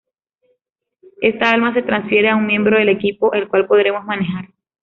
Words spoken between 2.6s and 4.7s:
del equipo, el cual podremos manejar.